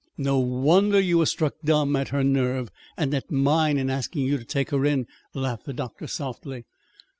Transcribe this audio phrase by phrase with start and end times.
[0.17, 4.39] "No wonder you were struck dumb at her nerve and at mine in asking you
[4.39, 6.65] to take her in," laughed the doctor softly.